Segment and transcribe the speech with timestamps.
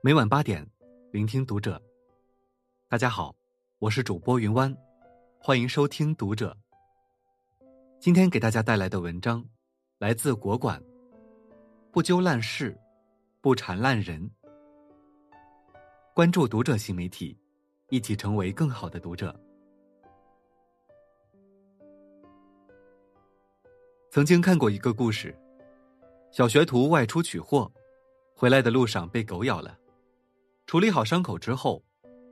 [0.00, 0.64] 每晚八点，
[1.10, 1.82] 聆听读者。
[2.86, 3.34] 大家好，
[3.80, 4.72] 我是主播云湾，
[5.40, 6.56] 欢迎收听读者。
[7.98, 9.44] 今天给大家带来的文章
[9.98, 10.80] 来自国馆。
[11.90, 12.78] 不揪烂事，
[13.40, 14.30] 不缠烂人。
[16.14, 17.36] 关注读者新媒体，
[17.88, 19.34] 一起成为更好的读者。
[24.12, 25.36] 曾经看过一个故事，
[26.30, 27.70] 小学徒外出取货，
[28.36, 29.76] 回来的路上被狗咬了。
[30.68, 31.82] 处理好伤口之后，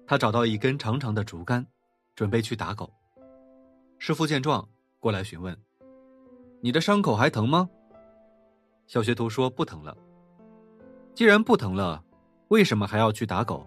[0.07, 1.67] 他找到一根长长的竹竿，
[2.15, 2.93] 准备去打狗。
[3.99, 4.69] 师傅见状，
[5.01, 5.59] 过来询问
[6.61, 7.67] ：“你的伤口还疼吗？”
[8.87, 9.97] 小学徒说：“不疼了。
[11.15, 12.05] 既然不疼了，
[12.49, 13.67] 为什么还要去打狗？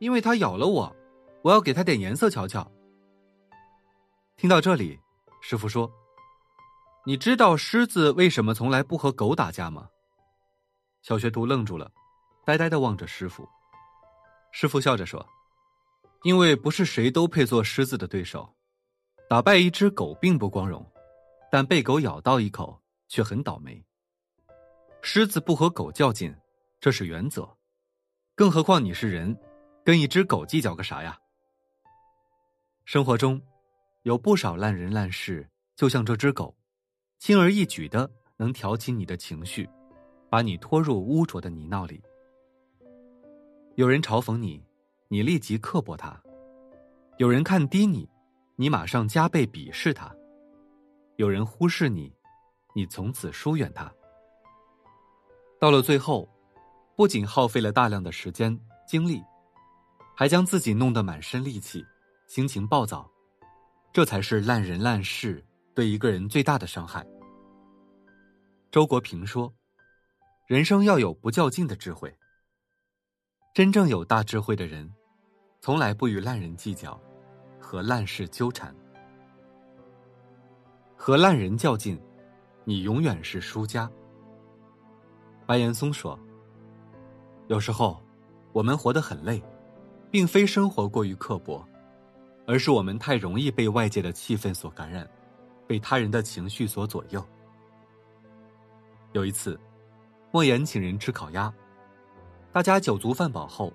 [0.00, 0.96] 因为它咬了我，
[1.42, 2.68] 我要给它点颜色瞧瞧。”
[4.36, 4.98] 听到这里，
[5.40, 5.88] 师傅说。
[7.06, 9.88] 你知道狮子为什么从来不和狗打架吗？
[11.02, 11.88] 小学徒愣住了，
[12.44, 13.48] 呆呆的望着师傅。
[14.50, 15.24] 师傅笑着说
[16.24, 18.52] ：“因为不是谁都配做狮子的对手。
[19.28, 20.84] 打败一只狗并不光荣，
[21.50, 23.82] 但被狗咬到一口却很倒霉。
[25.00, 26.34] 狮子不和狗较劲，
[26.80, 27.48] 这是原则。
[28.34, 29.36] 更何况你是人，
[29.84, 31.18] 跟一只狗计较个啥呀？”
[32.84, 33.40] 生活中，
[34.02, 36.54] 有不少烂人烂事，就像这只狗。
[37.18, 39.68] 轻而易举的能挑起你的情绪，
[40.28, 42.02] 把你拖入污浊的泥淖里。
[43.76, 44.62] 有人嘲讽你，
[45.08, 46.20] 你立即刻薄他；
[47.16, 48.08] 有人看低你，
[48.56, 50.14] 你马上加倍鄙视他；
[51.16, 52.14] 有人忽视你，
[52.74, 53.90] 你从此疏远他。
[55.58, 56.28] 到了最后，
[56.96, 59.22] 不仅耗费了大量的时间精力，
[60.14, 61.84] 还将自己弄得满身戾气，
[62.26, 63.10] 心情暴躁。
[63.92, 65.44] 这才是烂人烂事。
[65.74, 67.02] 对一个人最大的伤害。
[68.70, 69.50] 周国平说
[70.46, 72.14] ：“人生要有不较劲的智慧。
[73.54, 74.90] 真正有大智慧的人，
[75.60, 76.98] 从来不与烂人计较，
[77.60, 78.74] 和烂事纠缠。
[80.96, 82.00] 和烂人较劲，
[82.64, 83.90] 你永远是输家。”
[85.44, 86.18] 白岩松说
[87.48, 88.02] ：“有时候，
[88.54, 89.42] 我们活得很累，
[90.10, 91.62] 并非生活过于刻薄，
[92.46, 95.06] 而是我们太容易被外界的气氛所感染。”
[95.68, 97.24] 被他人的情绪所左右。
[99.12, 99.58] 有一次，
[100.30, 101.52] 莫言请人吃烤鸭，
[102.52, 103.72] 大家酒足饭饱后，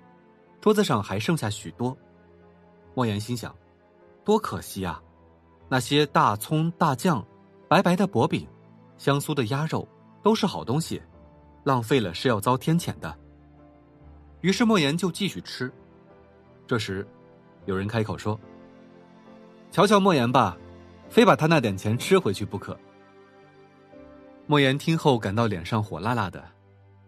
[0.60, 1.96] 桌子上还剩下许多。
[2.94, 3.54] 莫言心想：
[4.24, 5.02] 多可惜啊！
[5.68, 7.24] 那些大葱、大酱、
[7.68, 8.46] 白白的薄饼、
[8.96, 9.86] 香酥的鸭肉，
[10.22, 11.02] 都是好东西，
[11.64, 13.14] 浪费了是要遭天谴的。
[14.40, 15.70] 于是莫言就继续吃。
[16.66, 17.06] 这时，
[17.66, 18.38] 有人开口说
[19.72, 20.56] ：“瞧瞧莫言吧。”
[21.10, 22.78] 非把他那点钱吃回去不可。
[24.46, 26.44] 莫言听后感到脸上火辣辣的，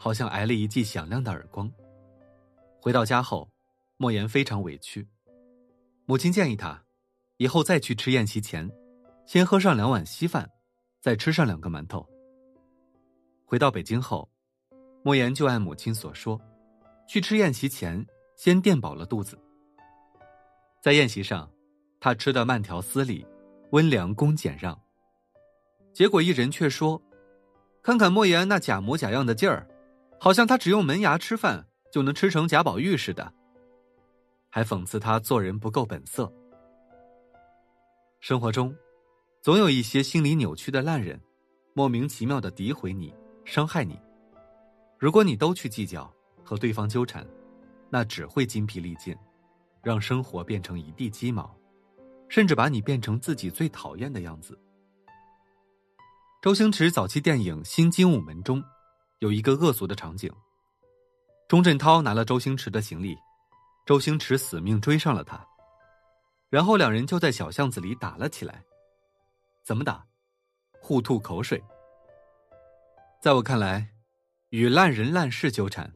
[0.02, 1.70] 好像挨了一记响亮的耳光。
[2.80, 3.46] 回到家后，
[3.98, 5.06] 莫言非常委屈。
[6.06, 6.82] 母亲建议他，
[7.36, 8.66] 以后再去吃宴席前，
[9.26, 10.50] 先喝上两碗稀饭，
[11.00, 12.08] 再吃上两个馒头。
[13.44, 14.26] 回到北京后，
[15.02, 16.40] 莫言就按母亲所说，
[17.06, 18.02] 去吃宴席前
[18.36, 19.38] 先垫饱了肚子。
[20.82, 21.46] 在宴席上，
[22.00, 23.26] 他吃的慢条斯理。
[23.72, 24.76] 温良恭俭让，
[25.92, 27.00] 结果一人却说
[27.84, 29.64] ：“看看莫言那假模假样的劲儿，
[30.20, 33.32] 好像他只用门牙吃饭就能吃成贾宝玉似的。”
[34.50, 36.30] 还讽刺他做人不够本色。
[38.20, 38.76] 生活中，
[39.40, 41.18] 总有一些心理扭曲的烂人，
[41.72, 43.14] 莫名其妙的诋毁你、
[43.44, 43.98] 伤害你。
[44.98, 46.12] 如果你都去计较
[46.44, 47.26] 和对方纠缠，
[47.88, 49.16] 那只会精疲力尽，
[49.82, 51.50] 让生活变成一地鸡毛。
[52.28, 54.56] 甚至把你变成自己最讨厌的样子。
[56.40, 58.62] 周星驰早期电影《新精武门》中，
[59.20, 60.32] 有一个恶俗的场景：
[61.46, 63.14] 钟镇涛拿了周星驰的行李，
[63.84, 65.46] 周星驰死命追上了他，
[66.48, 68.64] 然后两人就在小巷子里打了起来。
[69.62, 70.06] 怎么打？
[70.80, 71.62] 互吐口水。
[73.20, 73.86] 在我看来，
[74.48, 75.92] 与烂人烂事纠缠，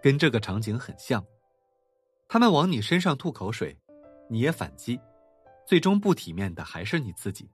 [0.00, 1.24] 跟这个场景很像。
[2.28, 3.76] 他们往你身上吐口水，
[4.28, 5.00] 你也反击。
[5.66, 7.50] 最终不体面的还是你自己。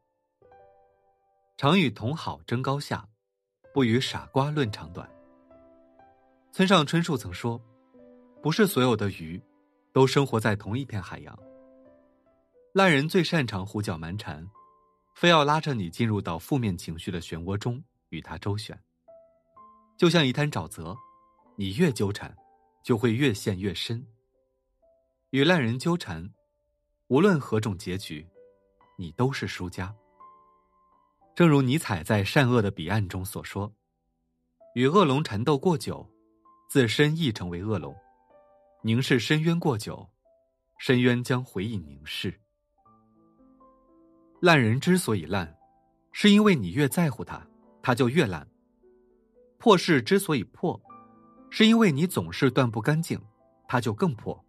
[1.57, 3.09] 常与同好争高下，
[3.77, 5.07] 不与傻瓜论长短。
[6.51, 7.61] 村上春树曾说
[8.43, 9.39] ：“不是所有的鱼，
[9.93, 11.39] 都生活在同一片海洋。”
[12.73, 14.49] 烂人最擅长胡搅蛮缠，
[15.15, 18.75] 非要拉着你进入到负面情绪的漩涡中与他周旋。
[19.99, 20.97] 就像一滩沼泽，
[21.55, 22.35] 你越纠缠，
[22.83, 24.03] 就会越陷越深。
[25.33, 26.27] 与烂人纠缠。
[27.09, 28.27] 无论何种结局，
[28.97, 29.95] 你都是输家。
[31.37, 33.71] 正如尼采在《善恶的彼岸》中所说
[34.75, 36.11] ：“与恶龙缠斗过久，
[36.67, 37.95] 自身亦成为恶龙。
[38.83, 40.09] 凝视深渊过久，
[40.79, 42.41] 深渊将回应凝视。
[44.41, 45.55] 烂人之所以烂，
[46.11, 47.47] 是因为你越在乎他，
[47.83, 48.49] 他就越烂。
[49.59, 50.81] 破事之所以破，
[51.51, 53.21] 是因为你总是断不干净，
[53.69, 54.43] 他就更破。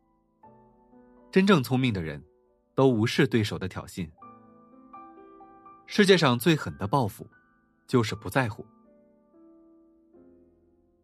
[1.33, 2.23] 真正聪明的人，
[2.73, 4.09] 都无视对手的挑衅。
[5.89, 7.25] 世界上最狠的报复，
[7.87, 8.63] 就是不在乎。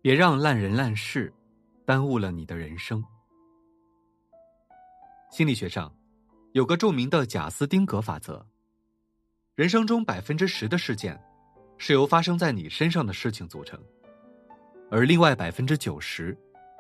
[0.01, 1.33] 别让烂人烂事，
[1.85, 3.01] 耽误了你的人生。
[5.31, 5.91] 心理学上，
[6.51, 8.45] 有个著名的贾斯汀格法则：
[9.55, 11.17] 人生中百分之十的事件，
[11.77, 13.81] 是由发生在你身上的事情组成，
[14.91, 16.37] 而另外百分之九十，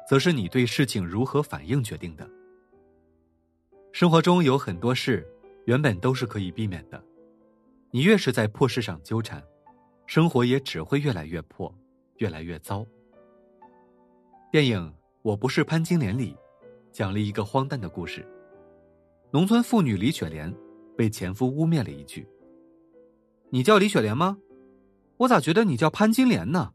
[0.09, 2.29] 则是你对事情如何反应决定的。
[3.93, 5.25] 生活中有很多事，
[5.65, 7.01] 原本都是可以避免的。
[7.95, 9.39] 你越是在破事上纠缠，
[10.07, 11.71] 生活也只会越来越破，
[12.17, 12.83] 越来越糟。
[14.51, 14.81] 电影
[15.21, 16.35] 《我不是潘金莲》里，
[16.91, 18.27] 讲了一个荒诞的故事：
[19.29, 20.51] 农村妇女李雪莲
[20.97, 22.27] 被前夫污蔑了一句
[23.53, 24.39] ：“你叫李雪莲吗？
[25.17, 26.73] 我咋觉得你叫潘金莲呢？”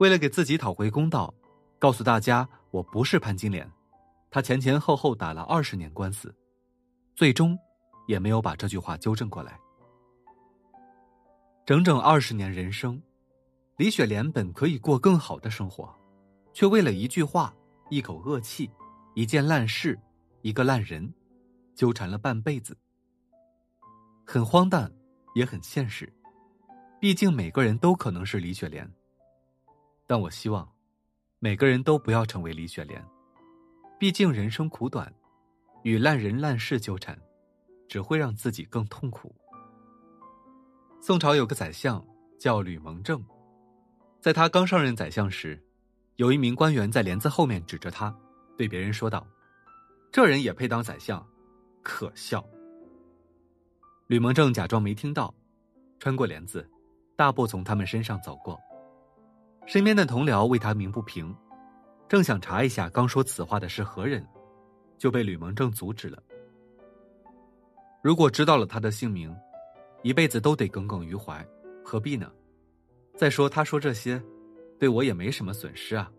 [0.00, 1.34] 为了给自己讨回公道，
[1.78, 3.70] 告诉大家我不是潘金莲。
[4.30, 6.34] 他前前后后打了二十年官司，
[7.14, 7.58] 最终
[8.06, 9.58] 也没有把这句话纠正过来。
[11.64, 13.00] 整整二十年人生，
[13.76, 15.94] 李雪莲本可以过更好的生活，
[16.52, 17.54] 却为了一句话、
[17.90, 18.70] 一口恶气、
[19.14, 19.98] 一件烂事、
[20.42, 21.12] 一个烂人，
[21.74, 22.76] 纠缠了半辈子。
[24.26, 24.92] 很荒诞，
[25.34, 26.12] 也很现实。
[27.00, 28.90] 毕竟每个人都可能是李雪莲，
[30.06, 30.70] 但我希望
[31.38, 33.04] 每个人都不要成为李雪莲。
[33.98, 35.12] 毕竟人生苦短，
[35.82, 37.18] 与烂人烂事纠缠，
[37.90, 39.34] 只会让自己更痛苦。
[41.00, 42.02] 宋朝有个宰相
[42.38, 43.20] 叫吕蒙正，
[44.20, 45.60] 在他刚上任宰相时，
[46.14, 48.16] 有一名官员在帘子后面指着他，
[48.56, 49.26] 对别人说道
[50.12, 51.26] ：“这人也配当宰相，
[51.82, 52.46] 可笑。”
[54.06, 55.34] 吕蒙正假装没听到，
[55.98, 56.64] 穿过帘子，
[57.16, 58.56] 大步从他们身上走过。
[59.66, 61.34] 身边的同僚为他鸣不平。
[62.08, 64.24] 正想查一下刚说此话的是何人，
[64.96, 66.22] 就被吕蒙正阻止了。
[68.02, 69.34] 如果知道了他的姓名，
[70.02, 71.46] 一辈子都得耿耿于怀，
[71.84, 72.30] 何必呢？
[73.16, 74.22] 再说他说这些，
[74.78, 76.10] 对我也没什么损失啊。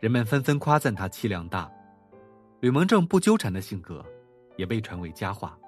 [0.00, 1.70] 人们纷纷夸赞他气量大，
[2.60, 4.04] 吕蒙正不纠缠的性格，
[4.56, 5.58] 也被传为佳话。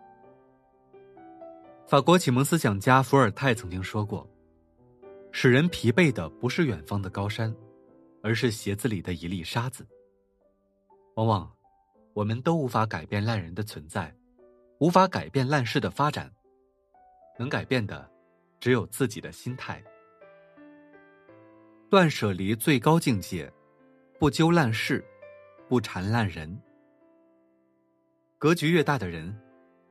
[1.86, 4.28] 法国启蒙思想家伏尔泰曾经说过
[5.30, 7.54] ：“使人疲惫的不是远方的高山。”
[8.22, 9.86] 而是鞋子里的一粒沙子。
[11.14, 11.48] 往往，
[12.12, 14.12] 我们都无法改变烂人的存在，
[14.78, 16.30] 无法改变烂事的发展。
[17.38, 18.10] 能改变的，
[18.60, 19.82] 只有自己的心态。
[21.90, 23.52] 断舍离最高境界，
[24.18, 25.04] 不揪烂事，
[25.68, 26.60] 不缠烂人。
[28.38, 29.38] 格局越大的人，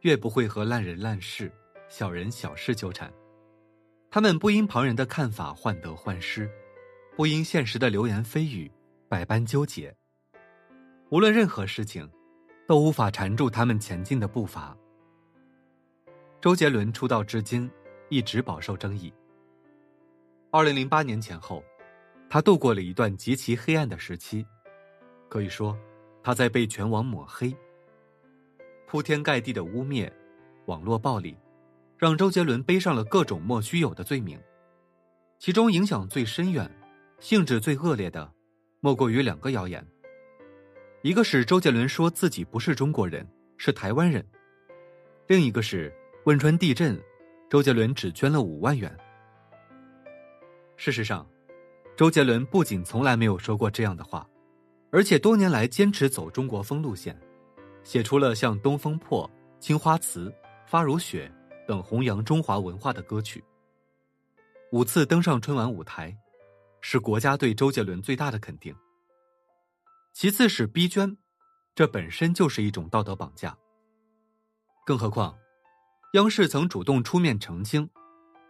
[0.01, 1.51] 越不会和烂人烂事、
[1.87, 3.11] 小人小事纠缠。
[4.11, 6.49] 他们不因旁人的看法患得患失。
[7.15, 8.69] 不因现实的流言蜚语
[9.07, 9.95] 百般纠结，
[11.09, 12.11] 无论任何事情，
[12.67, 14.75] 都无法缠住他们前进的步伐。
[16.41, 17.69] 周杰伦出道至今
[18.09, 19.13] 一直饱受争议。
[20.51, 21.63] 二零零八年前后，
[22.29, 24.45] 他度过了一段极其黑暗的时期，
[25.27, 25.77] 可以说
[26.23, 27.55] 他在被全网抹黑。
[28.87, 30.11] 铺天盖地的污蔑、
[30.65, 31.35] 网络暴力，
[31.97, 34.39] 让周杰伦背上了各种莫须有的罪名，
[35.39, 36.69] 其中影响最深远。
[37.19, 38.31] 性质最恶劣的，
[38.81, 39.85] 莫过于两个谣言。
[41.05, 43.23] 一个是周杰伦说自己不是中国人，
[43.57, 44.23] 是台湾人；
[45.27, 45.93] 另一个是
[46.23, 46.99] 汶川地震，
[47.47, 48.91] 周杰伦只捐了五万元。
[50.77, 51.23] 事实上，
[51.95, 54.27] 周杰伦不仅从来没有说过这样的话，
[54.89, 57.15] 而且多年来坚持走中国风路线，
[57.83, 59.29] 写出了像《东风破》
[59.63, 60.25] 《青花瓷》
[60.65, 61.31] 《发如雪》
[61.67, 63.43] 等弘扬中华文化的歌曲，
[64.71, 66.17] 五次登上春晚舞台。
[66.81, 68.75] 是国家对周杰伦最大的肯定。
[70.15, 71.17] 其次是逼捐，
[71.75, 73.53] 这本身就是一种道德绑架。
[74.85, 75.37] 更何况，
[76.13, 77.89] 央视曾主动出面澄清，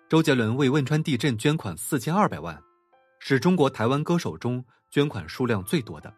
[0.08, 2.62] 周杰伦为汶川地震捐款四千二百万，
[3.18, 6.14] 是中国台湾歌手中捐款数量最多的。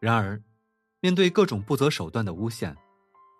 [0.00, 0.42] 然而，
[1.00, 2.74] 面对各种不择手段的诬陷，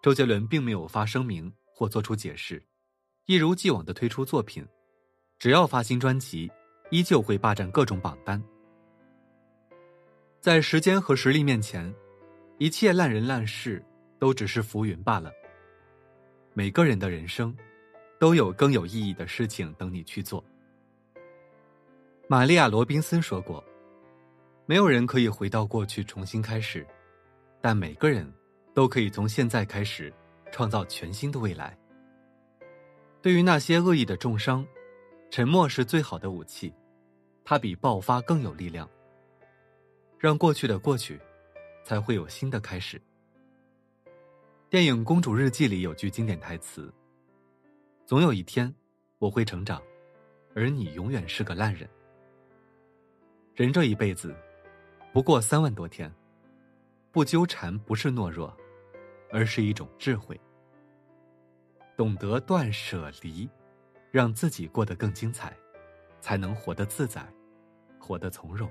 [0.02, 2.62] 周杰伦并没有发声明或做出解释，
[3.24, 4.62] 一如既往的推出作品，
[5.38, 6.52] 只要发新专辑。
[6.90, 8.40] 依旧会霸占各种榜单，
[10.46, 11.92] 在时间和实力面前，
[12.58, 13.84] 一切烂人烂事
[14.16, 15.28] 都只是浮云罢了。
[16.54, 17.52] 每个人的人生，
[18.20, 20.44] 都有更有意义的事情等你去做。
[22.28, 23.64] 玛利亚·罗宾森说过
[24.66, 26.86] ：“没有人可以回到过去重新开始，
[27.60, 28.32] 但每个人
[28.72, 30.14] 都可以从现在开始
[30.52, 31.76] 创造全新的未来。”
[33.20, 34.64] 对于那些恶意的重伤，
[35.28, 36.72] 沉默是最好的武器，
[37.44, 38.88] 它比爆发更有力量。
[40.18, 41.20] 让过去的过去，
[41.84, 43.00] 才会有新的开始。
[44.70, 46.92] 电影《公主日记》里有句经典台词
[48.06, 48.74] ：“总有一天，
[49.18, 49.80] 我会成长，
[50.54, 51.88] 而你永远是个烂人。”
[53.54, 54.34] 人这一辈子，
[55.12, 56.12] 不过三万多天，
[57.12, 58.54] 不纠缠不是懦弱，
[59.30, 60.38] 而是一种智慧。
[61.96, 63.48] 懂得断舍离，
[64.10, 65.56] 让自己过得更精彩，
[66.20, 67.26] 才能活得自在，
[67.98, 68.70] 活得从容。